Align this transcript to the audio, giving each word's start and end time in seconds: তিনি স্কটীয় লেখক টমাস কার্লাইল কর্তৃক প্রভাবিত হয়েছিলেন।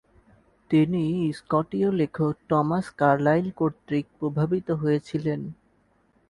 তিনি 0.71 1.03
স্কটীয় 1.37 1.89
লেখক 1.91 2.33
টমাস 2.49 2.85
কার্লাইল 2.99 3.47
কর্তৃক 3.51 4.05
প্রভাবিত 4.19 4.67
হয়েছিলেন। 4.81 5.41